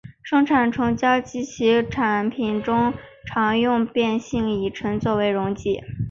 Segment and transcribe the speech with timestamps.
[0.23, 2.91] 生产虫胶及其产品中
[3.23, 5.79] 常用变性乙醇作为溶剂。